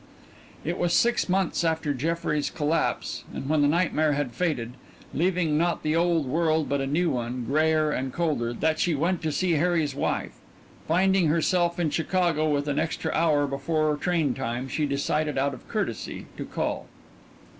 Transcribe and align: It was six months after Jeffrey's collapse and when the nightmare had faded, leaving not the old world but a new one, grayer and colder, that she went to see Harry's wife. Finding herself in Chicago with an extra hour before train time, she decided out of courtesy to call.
It 0.65 0.79
was 0.79 0.95
six 0.95 1.29
months 1.29 1.63
after 1.63 1.93
Jeffrey's 1.93 2.49
collapse 2.49 3.23
and 3.35 3.47
when 3.47 3.61
the 3.61 3.67
nightmare 3.67 4.13
had 4.13 4.31
faded, 4.33 4.73
leaving 5.13 5.59
not 5.59 5.83
the 5.83 5.95
old 5.95 6.25
world 6.25 6.67
but 6.67 6.81
a 6.81 6.87
new 6.87 7.11
one, 7.11 7.45
grayer 7.45 7.91
and 7.91 8.11
colder, 8.11 8.51
that 8.51 8.79
she 8.79 8.95
went 8.95 9.21
to 9.21 9.31
see 9.31 9.51
Harry's 9.51 9.93
wife. 9.93 10.39
Finding 10.87 11.27
herself 11.27 11.79
in 11.79 11.91
Chicago 11.91 12.49
with 12.49 12.67
an 12.67 12.79
extra 12.79 13.11
hour 13.13 13.45
before 13.45 13.95
train 13.95 14.33
time, 14.33 14.67
she 14.67 14.87
decided 14.87 15.37
out 15.37 15.53
of 15.53 15.67
courtesy 15.67 16.25
to 16.35 16.45
call. 16.45 16.87